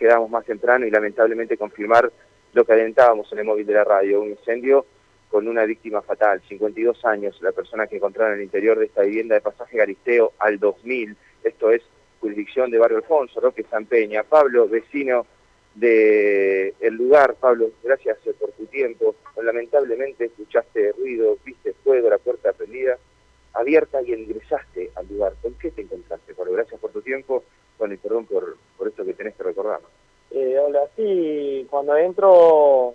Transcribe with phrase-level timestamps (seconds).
[0.00, 2.10] quedamos más temprano y lamentablemente confirmar
[2.54, 4.86] lo que adelantábamos en el móvil de la radio, un incendio
[5.28, 9.02] con una víctima fatal, 52 años, la persona que encontraron en el interior de esta
[9.02, 11.82] vivienda de pasaje Garisteo al 2000, esto es
[12.18, 14.24] jurisdicción de Barrio Alfonso, Roque San Peña.
[14.24, 15.26] Pablo, vecino
[15.74, 19.14] del el lugar, Pablo, gracias por tu tiempo.
[19.40, 22.98] Lamentablemente escuchaste ruido, viste fuego, la puerta prendida,
[23.52, 25.34] abierta y ingresaste al lugar.
[25.40, 26.52] ¿Con qué te encontraste, Pablo?
[26.52, 27.44] Gracias por tu tiempo.
[27.80, 29.80] Bueno, y perdón por, por esto que tenés que recordar.
[30.30, 32.94] Eh, hola, sí, cuando entro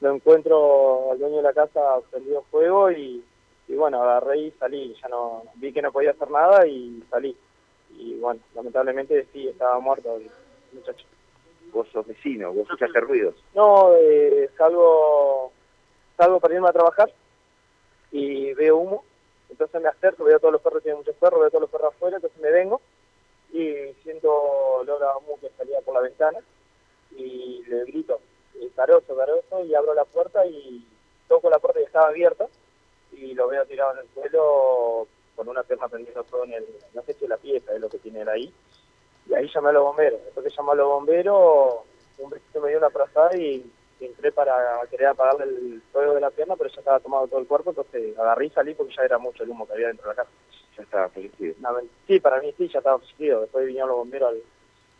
[0.00, 3.22] lo encuentro al dueño de la casa prendido fuego y,
[3.68, 4.96] y bueno, agarré y salí.
[5.00, 7.36] Ya no vi que no podía hacer nada y salí
[7.98, 10.30] y bueno, lamentablemente sí, estaba muerto el
[10.72, 11.06] muchacho.
[11.72, 12.52] ¿Vos sos vecino?
[12.52, 13.34] ¿Vos escuchaste ruidos?
[13.54, 15.52] No, eh, salgo,
[16.16, 17.12] salgo para irme a trabajar
[18.10, 19.04] y veo humo,
[19.50, 22.16] entonces me acerco, veo todos los perros, tienen muchos perros, veo todos los perros afuera,
[22.16, 22.80] entonces me vengo
[23.54, 26.40] y siento olor a humo que salía por la ventana
[27.12, 28.20] y le grito,
[28.56, 30.84] eh, caroso, caroso, y abro la puerta y
[31.28, 32.48] toco la puerta y estaba abierta
[33.12, 37.02] y lo veo tirado en el suelo con una pierna prendiendo todo en el, no
[37.02, 38.52] sé si la pieza es lo que tiene él ahí,
[39.28, 40.20] y ahí llamé a los bomberos.
[40.24, 41.74] Después que llamó a los bomberos,
[42.18, 46.30] un vecino me dio una frazada y entré para querer apagarle el fuego de la
[46.30, 49.18] pierna, pero ya estaba tomado todo el cuerpo, entonces agarré y salí porque ya era
[49.18, 50.30] mucho el humo que había dentro de la casa.
[50.76, 51.54] Ya estaba fallecido.
[52.06, 53.42] sí, para mí sí, ya estaba fallecido.
[53.42, 54.42] Después vinieron los bomberos al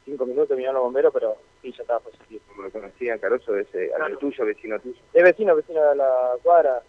[0.05, 2.41] cinco minutos, vinieron los bomberos, pero sí, ya estaba fallecido.
[2.49, 5.01] Como lo conocían, Caroso, es eh, tuyo, vecino tuyo.
[5.13, 6.83] Es vecino, vecino de la cuadra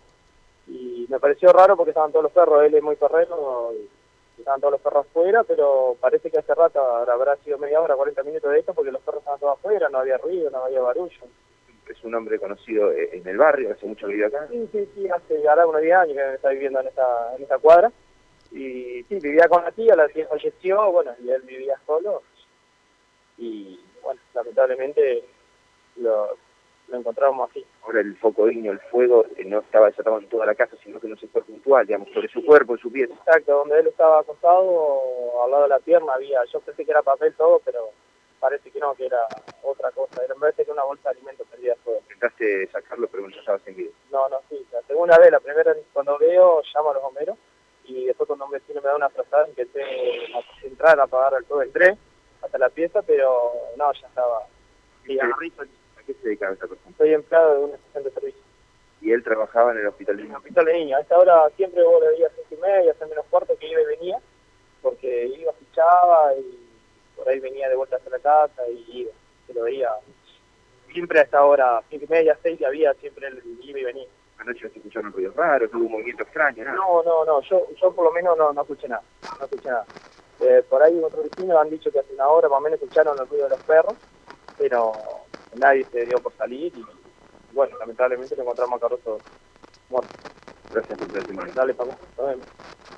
[0.68, 4.60] y me pareció raro porque estaban todos los perros, él es muy perrero, y estaban
[4.60, 8.52] todos los perros afuera, pero parece que hace rato habrá sido media hora, 40 minutos
[8.52, 11.26] de esto, porque los perros estaban todos afuera, no había ruido, no había barullo.
[11.88, 14.48] Es un hombre conocido eh, en el barrio, hace mucho que vive acá.
[14.50, 17.60] Sí, sí, sí, hace ahora unos 10 años que está viviendo en esta, en esta
[17.60, 17.92] cuadra,
[18.56, 22.24] y sí, vivía con la tía, la tía falleció, bueno, y él vivía solo,
[23.38, 25.26] y bueno, lamentablemente
[25.98, 26.38] lo,
[26.88, 27.66] lo encontramos así.
[27.84, 31.08] Ahora el foco ignio, el fuego, no estaba desatado en toda la casa, sino que
[31.08, 33.10] no se fue puntual, digamos, sobre su cuerpo, en su pies.
[33.10, 37.02] Exacto, donde él estaba acostado, al lado de la pierna había, yo pensé que era
[37.02, 37.90] papel todo, pero
[38.40, 39.20] parece que no, que era
[39.64, 42.00] otra cosa, era en vez de que una bolsa de alimentos perdida fuego.
[42.04, 43.92] Intentaste sacarlo, pero no estaba sin vida.
[44.12, 47.38] No, no, sí, la segunda vez, la primera cuando veo, llamo a los bomberos,
[47.88, 51.46] y después cuando un vecino me da una frazada, empecé a entrar a apagar el
[51.46, 51.98] todo, entré
[52.42, 54.48] hasta la pieza, pero no, ya estaba...
[55.08, 55.18] Y
[56.06, 56.96] qué se dedicaba esa persona?
[56.98, 58.42] Soy empleado de una estación de servicio.
[59.02, 60.38] ¿Y él trabajaba en el hospital de niños?
[60.38, 60.98] En el hospital de niños.
[60.98, 63.82] A esta hora siempre vos le veías cinco y media, hace menos cuarto que iba
[63.82, 64.18] y venía,
[64.82, 66.60] porque iba, fichaba y
[67.16, 69.12] por ahí venía de vuelta hacia la casa y iba.
[69.48, 69.92] Se lo veía
[70.92, 74.08] siempre a esta hora, cinco y media, seis, que había, siempre él iba y venía.
[74.40, 76.76] Anoche no se escucharon ruidos raros, no hubo un movimiento extraño, nada.
[76.76, 79.04] No, no, no, yo, yo por lo menos no, no escuché nada,
[79.40, 79.86] no escuché nada.
[80.42, 83.18] Eh, por ahí otros vecinos han dicho que hace una hora más o menos escucharon
[83.20, 83.96] el ruido de los perros,
[84.58, 84.92] pero
[85.56, 86.86] nadie se dio por salir y
[87.54, 89.18] bueno, lamentablemente lo encontramos a Caruso
[89.90, 90.10] muerto.
[90.72, 91.54] Gracias por tu testimonio.
[91.54, 91.96] Dale, Paco.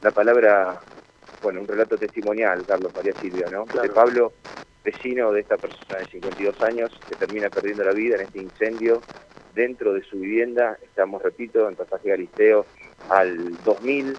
[0.01, 0.81] La palabra,
[1.43, 3.65] bueno, un relato testimonial, Carlos María Silvia, ¿no?
[3.65, 4.33] De Pablo,
[4.83, 9.01] vecino de esta persona de 52 años que termina perdiendo la vida en este incendio
[9.57, 10.77] dentro de su vivienda.
[10.81, 12.65] Estamos, repito, en pasaje Galisteo
[13.09, 14.15] al 2000.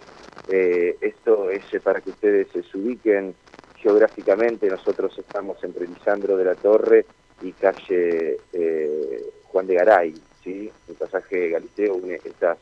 [0.50, 3.34] Eh, esto es para que ustedes se ubiquen
[3.76, 4.68] geográficamente.
[4.68, 7.06] Nosotros estamos entre Lisandro de la Torre
[7.40, 10.70] y calle eh, Juan de Garay, ¿sí?
[10.88, 12.58] El pasaje Galisteo une estas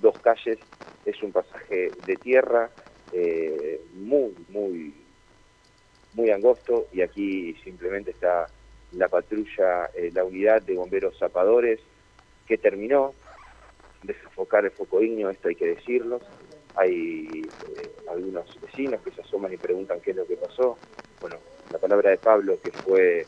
[0.00, 0.58] dos calles,
[1.04, 2.70] es un pasaje de tierra
[3.12, 4.94] eh, muy, muy,
[6.14, 8.46] muy angosto y aquí simplemente está
[8.92, 11.80] la patrulla, eh, la unidad de bomberos zapadores
[12.48, 13.14] que terminó
[14.02, 16.20] de sofocar el foco ignio, esto hay que decirlo.
[16.74, 17.42] Hay
[18.10, 20.78] algunos vecinos que se asoman y preguntan qué es lo que pasó.
[21.20, 21.36] Bueno,
[21.70, 23.26] la palabra de Pablo, que fue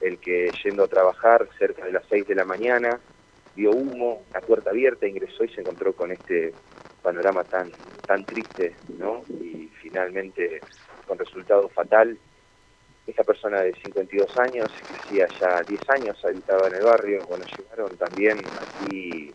[0.00, 2.98] el que yendo a trabajar cerca de las 6 de la mañana,
[3.54, 6.52] vio humo, la puerta abierta, ingresó y se encontró con este
[7.02, 7.70] panorama tan,
[8.06, 9.22] tan triste, ¿no?
[9.28, 10.60] Y finalmente,
[11.06, 12.18] con resultado fatal,
[13.06, 17.44] esta persona de 52 años, que hacía ya 10 años habitaba en el barrio, bueno,
[17.56, 19.32] llegaron también aquí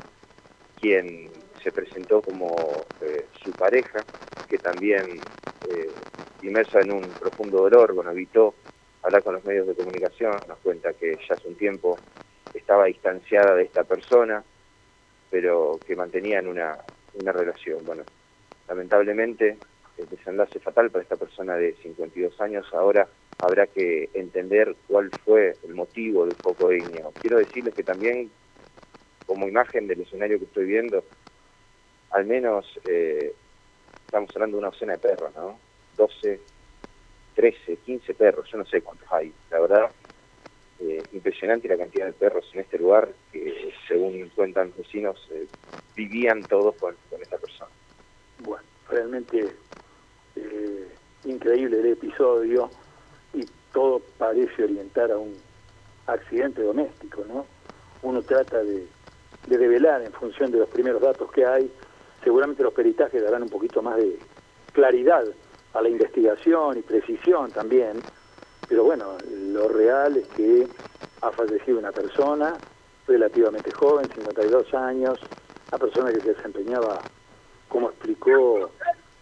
[0.79, 1.29] quien
[1.63, 4.03] se presentó como eh, su pareja,
[4.47, 5.21] que también,
[5.69, 5.89] eh,
[6.41, 8.56] inmersa en un profundo dolor, bueno, habitó
[9.03, 12.00] hablar con los medios de comunicación, nos cuenta que ya hace un tiempo
[12.53, 14.44] estaba distanciada de esta persona,
[15.29, 16.77] pero que mantenían una,
[17.13, 17.85] una relación.
[17.85, 18.03] Bueno,
[18.67, 19.57] lamentablemente
[19.97, 23.07] el desenlace fatal para esta persona de 52 años, ahora
[23.41, 27.13] habrá que entender cuál fue el motivo del foco ignio.
[27.19, 28.31] Quiero decirles que también,
[29.25, 31.03] como imagen del escenario que estoy viendo,
[32.11, 33.33] al menos eh,
[34.05, 35.59] estamos hablando de una docena de perros, ¿no?
[35.97, 36.39] 12
[37.35, 39.91] 13, 15 perros, yo no sé cuántos hay, la verdad.
[40.79, 45.47] Eh, impresionante la cantidad de perros en este lugar que, según cuentan vecinos, eh,
[45.95, 47.71] vivían todos con, esta persona.
[48.39, 49.55] Bueno, realmente
[50.35, 50.88] eh,
[51.25, 52.69] increíble el episodio
[53.73, 55.35] todo parece orientar a un
[56.07, 57.45] accidente doméstico, ¿no?
[58.01, 58.88] Uno trata de,
[59.47, 61.71] de develar en función de los primeros datos que hay.
[62.23, 64.19] Seguramente los peritajes darán un poquito más de
[64.73, 65.25] claridad
[65.73, 68.01] a la investigación y precisión también,
[68.68, 70.67] pero bueno, lo real es que
[71.21, 72.57] ha fallecido una persona
[73.07, 75.19] relativamente joven, 52 años,
[75.69, 77.01] una persona que se desempeñaba,
[77.67, 78.71] como explicó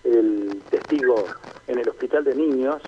[0.04, 1.26] el testigo
[1.68, 2.82] en el hospital de niños,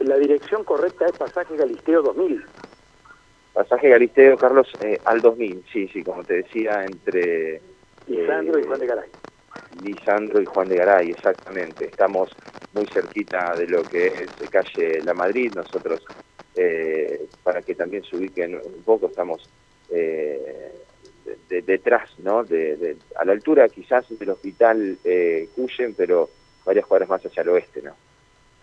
[0.00, 2.44] la dirección correcta es pasaje Galisteo 2000.
[3.52, 7.60] Pasaje Galisteo, Carlos, eh, al 2000, sí, sí, como te decía, entre...
[8.06, 9.10] Lisandro y Juan de Garay.
[9.82, 11.86] Lisandro y Juan de Garay, exactamente.
[11.86, 12.34] Estamos
[12.72, 15.52] muy cerquita de lo que es calle La Madrid.
[15.54, 16.04] Nosotros,
[16.54, 19.48] eh, para que también se ubiquen un poco, estamos
[19.90, 20.72] eh,
[21.48, 22.44] detrás, ¿no?
[22.44, 26.30] De, a la altura quizás del hospital eh, Cuyen, pero
[26.64, 27.94] varias cuadras más hacia el oeste, ¿no?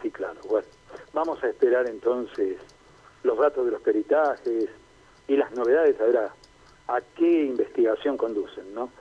[0.01, 0.39] Sí, claro.
[0.47, 0.67] Bueno,
[1.15, 2.57] vamos a esperar entonces
[3.23, 4.69] los datos de los peritajes
[5.27, 6.17] y las novedades, a ver
[6.87, 8.91] a qué investigación conducen, ¿no?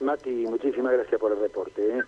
[0.00, 1.98] Mati, muchísimas gracias por el reporte.
[1.98, 2.02] ¿eh?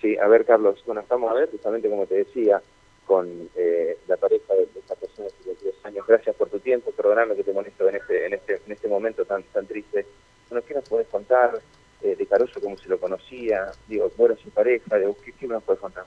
[0.00, 2.60] Sí, a ver, Carlos, bueno, estamos justamente como te decía,
[3.06, 6.06] con eh, la pareja de, esta persona de 52 años.
[6.06, 9.24] Gracias por tu tiempo, perdóname que te molesto en este, en este, en este momento
[9.24, 10.04] tan, tan triste.
[10.50, 11.60] Bueno, ¿qué nos podés contar
[12.02, 13.70] eh, de Caruso, cómo se lo conocía?
[13.86, 16.04] Digo, bueno, su pareja, ¿qué, ¿qué nos podés contar?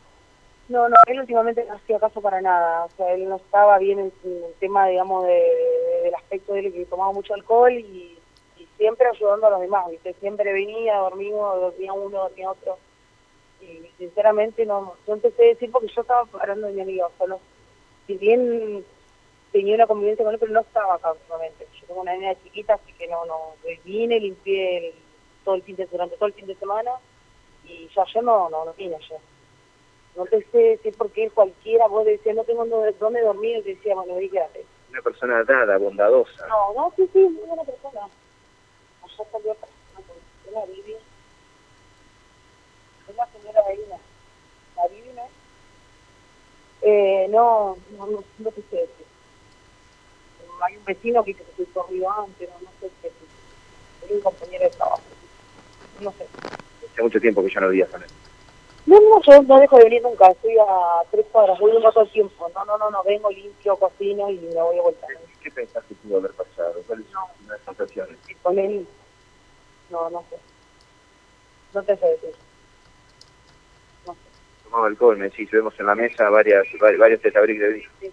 [0.68, 2.86] No, no, él últimamente no hacía caso para nada.
[2.86, 5.44] O sea, él no estaba bien en, el tema, digamos, de,
[6.04, 8.16] del aspecto de él, que tomaba mucho alcohol y
[8.78, 10.14] siempre ayudando a los demás, ¿viste?
[10.20, 12.78] Siempre venía, dormimos, dormía uno, dormía otro.
[13.62, 17.40] Y sinceramente no, yo empecé a decir porque yo estaba parando de mi amigo, o
[18.06, 18.86] si bien
[19.52, 21.68] tenía una convivencia con él, pero no estaba acá últimamente.
[21.80, 23.54] Yo tengo una niña chiquita, así que no, no,
[23.84, 24.94] vine, limpié
[25.44, 26.92] todo el fin de, durante todo el fin de semana
[27.64, 29.20] y ya yo no, no, no vine ayer.
[30.16, 33.96] No te sé decir por qué cualquiera, vos decías, no tengo dónde dormir, y decía,
[33.96, 34.66] bueno, di quédate.
[34.90, 36.48] Una persona dada, bondadosa.
[36.48, 38.02] No, no, sí, sí, muy buena persona
[39.18, 40.96] ya salió a con la Vivi.
[43.08, 43.98] Es la señora de Ina.
[44.76, 45.28] La Vivi, ¿no?
[46.82, 49.06] Eh, no, no, no, no te sé decir.
[50.62, 53.12] Hay un vecino que se corrido antes, no, no sé qué.
[54.06, 55.04] Es un compañero de trabajo.
[56.00, 56.28] No sé.
[56.92, 58.10] Hace mucho tiempo que ya no vivías con él.
[58.86, 62.04] No, no, yo no dejo de venir nunca, estoy a tres cuadras, voy un todo
[62.04, 62.50] el tiempo.
[62.54, 65.20] No, no, no, no, vengo, limpio, cocino y me voy a volver.
[65.42, 66.82] ¿Qué pensás que pudo haber pasado?
[66.86, 68.18] ¿Cuáles son las sensaciones?
[68.44, 68.88] Con él
[69.90, 70.38] no, no sé.
[71.74, 72.34] No te sé decir.
[74.06, 74.20] No sé.
[74.64, 77.90] Tomaba alcohol, me decís, vemos en la mesa varias, varios tetabric de vino.
[78.00, 78.12] Sí,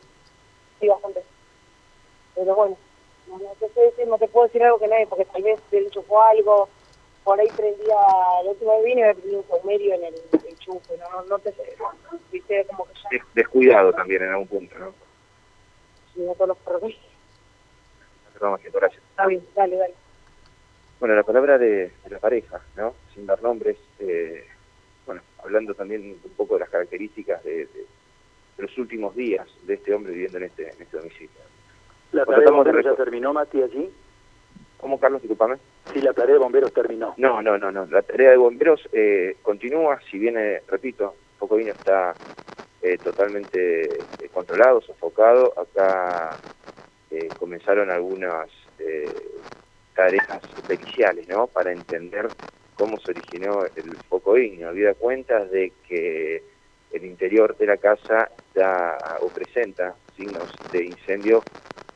[0.81, 1.23] sí, bastante.
[2.35, 2.77] Pero bueno,
[3.29, 5.79] no, te sé decir, no te puedo decir algo que nadie, porque tal vez le
[5.79, 6.69] enchufó algo,
[7.25, 7.95] por ahí prendía,
[8.43, 10.15] la última vez vine y me prendí un saumerio en el
[10.62, 11.76] enchufe, no, no, no te sé,
[12.31, 13.25] viste, como que ya...
[13.35, 14.94] Descuidado también en algún punto, ¿no?
[16.14, 16.93] Sí, no todos los perros.
[18.41, 19.03] Gracias.
[19.11, 19.94] Está bien, dale, dale.
[20.99, 22.94] Bueno, la palabra de, la pareja, ¿no?
[23.14, 24.47] Sin dar nombres, eh,
[25.06, 27.69] bueno, hablando también un poco de las características de,
[28.59, 31.31] los últimos días de este hombre viviendo en este, en este domicilio.
[32.12, 33.91] ¿La tarea de ya terminó, Mati, allí?
[34.79, 35.23] ¿Cómo, Carlos?
[35.23, 35.57] Disculpame.
[35.91, 37.15] Sí, la tarea de bomberos terminó.
[37.17, 37.87] No, no, no, no.
[37.87, 40.37] La tarea de bomberos eh, continúa, si bien,
[40.69, 42.17] repito, Poco Vino está
[42.83, 45.53] eh, totalmente controlado, sofocado.
[45.59, 46.39] Acá
[47.37, 48.49] comenzaron algunas
[49.95, 51.47] tareas periciales, ¿no?
[51.47, 52.31] Para entender
[52.75, 54.69] cómo se originó el foco ignio.
[54.69, 56.43] Había cuentas de que
[56.93, 61.45] el interior de la casa da o presenta signos de incendio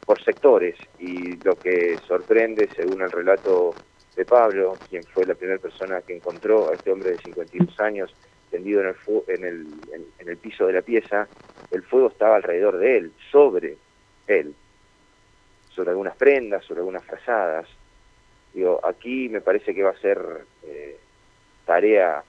[0.06, 3.74] por sectores y lo que sorprende, según el relato
[4.14, 8.14] de Pablo, quien fue la primera persona que encontró a este hombre de 52 años
[8.50, 8.96] tendido en el,
[9.28, 9.66] en el,
[10.20, 11.28] en el piso de la pieza,
[11.72, 13.76] el fuego estaba alrededor de él, sobre
[14.28, 14.54] él,
[15.74, 17.68] sobre algunas prendas, sobre algunas frazadas,
[18.56, 20.18] Digo, aquí me parece que va a ser
[20.62, 20.96] eh,
[21.66, 22.24] tarea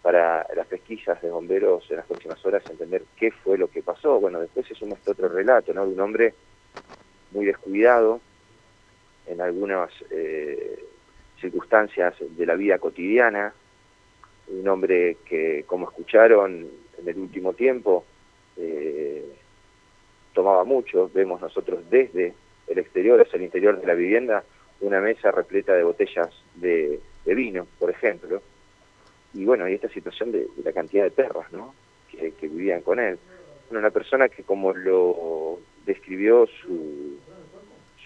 [0.00, 4.18] para las pesquisas de bomberos en las próximas horas entender qué fue lo que pasó.
[4.18, 5.84] Bueno, después es un este otro relato, ¿no?
[5.84, 6.32] De un hombre
[7.36, 8.20] muy descuidado
[9.26, 10.82] en algunas eh,
[11.38, 13.52] circunstancias de la vida cotidiana,
[14.48, 16.66] un hombre que, como escucharon
[16.98, 18.04] en el último tiempo,
[18.56, 19.22] eh,
[20.32, 22.32] tomaba mucho, vemos nosotros desde
[22.68, 24.42] el exterior hacia el interior de la vivienda,
[24.80, 28.40] una mesa repleta de botellas de, vino, por ejemplo,
[29.34, 31.74] y bueno, y esta situación de, la cantidad de perros, ¿no?
[32.10, 33.18] Que, vivían con él.
[33.70, 36.95] una persona que como lo describió su,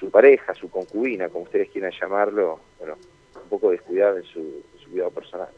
[0.01, 2.97] su pareja, su concubina, como ustedes quieran llamarlo, bueno,
[3.35, 5.49] un poco descuidada en su, cuidado personal.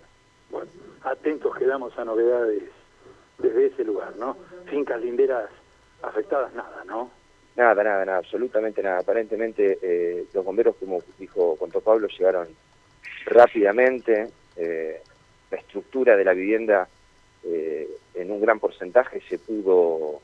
[0.51, 0.71] Bueno,
[1.05, 2.65] atentos quedamos a novedades
[3.39, 4.37] desde ese lugar, ¿no?
[4.67, 5.49] Fincas linderas
[6.03, 7.11] afectadas, nada, ¿no?
[7.57, 8.99] Nada, nada, nada, absolutamente nada.
[8.99, 12.49] Aparentemente eh, los bomberos, como dijo contó Pablo, llegaron
[13.25, 14.29] rápidamente.
[14.57, 15.01] Eh,
[15.51, 16.89] la estructura de la vivienda
[17.45, 20.21] eh, en un gran porcentaje se pudo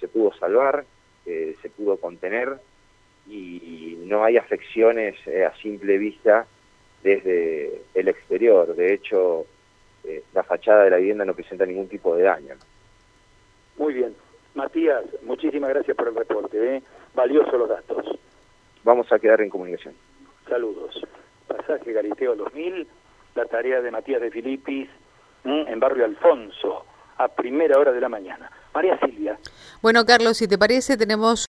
[0.00, 0.84] se pudo salvar,
[1.24, 2.58] se pudo contener
[3.26, 6.46] y no hay afecciones a simple vista
[7.02, 8.74] desde el exterior.
[8.74, 9.46] De hecho,
[10.32, 12.54] la fachada de la vivienda no presenta ningún tipo de daño.
[13.76, 14.14] Muy bien.
[14.54, 16.82] Matías, muchísimas gracias por el reporte, ¿eh?
[17.14, 18.18] valiosos los datos.
[18.84, 19.94] Vamos a quedar en comunicación.
[20.48, 21.02] Saludos.
[21.48, 22.86] Pasaje Gariteo 2000,
[23.34, 24.88] la tarea de Matías de Filipis
[25.44, 26.86] en Barrio Alfonso,
[27.18, 28.50] a primera hora de la mañana.
[28.74, 29.38] María Silvia.
[29.82, 31.40] Bueno, Carlos, si te parece, tenemos